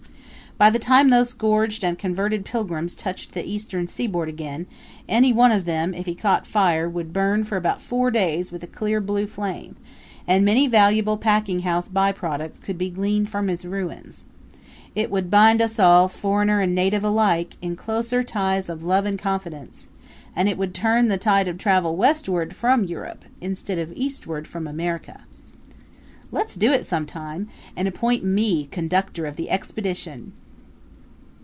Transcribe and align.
By 0.57 0.69
the 0.69 0.77
time 0.77 1.09
those 1.09 1.33
gorged 1.33 1.83
and 1.83 1.97
converted 1.97 2.45
pilgrims 2.45 2.93
touched 2.95 3.31
the 3.31 3.43
Eastern 3.43 3.87
seaboard 3.87 4.29
again 4.29 4.67
any 5.09 5.33
one 5.33 5.51
of 5.51 5.65
them, 5.65 5.95
if 5.95 6.05
he 6.05 6.13
caught 6.13 6.45
fire, 6.45 6.87
would 6.87 7.11
burn 7.11 7.45
for 7.45 7.57
about 7.57 7.81
four 7.81 8.11
days 8.11 8.51
with 8.51 8.63
a 8.63 8.67
clear 8.67 9.01
blue 9.01 9.25
flame, 9.25 9.75
and 10.27 10.45
many 10.45 10.67
valuable 10.67 11.17
packing 11.17 11.61
house 11.61 11.87
by 11.87 12.11
products 12.11 12.59
could 12.59 12.77
be 12.77 12.91
gleaned 12.91 13.27
from 13.31 13.47
his 13.47 13.65
ruins. 13.65 14.27
It 14.93 15.09
would 15.09 15.31
bind 15.31 15.63
us 15.63 15.79
all, 15.79 16.07
foreigner 16.07 16.59
and 16.59 16.75
native 16.75 17.03
alike, 17.03 17.57
in 17.63 17.75
closer 17.75 18.21
ties 18.23 18.69
of 18.69 18.83
love 18.83 19.07
and 19.07 19.17
confidence, 19.17 19.89
and 20.35 20.47
it 20.47 20.59
would 20.59 20.75
turn 20.75 21.07
the 21.07 21.17
tide 21.17 21.47
of 21.47 21.57
travel 21.57 21.95
westward 21.95 22.55
from 22.55 22.83
Europe, 22.83 23.25
instead 23.39 23.79
of 23.79 23.91
eastward 23.95 24.47
from 24.47 24.67
America. 24.67 25.21
Let's 26.31 26.55
do 26.55 26.71
it 26.71 26.85
sometime 26.85 27.49
and 27.75 27.87
appoint 27.87 28.23
me 28.23 28.67
conductor 28.67 29.25
of 29.25 29.37
the 29.37 29.49
expedition! 29.49 30.33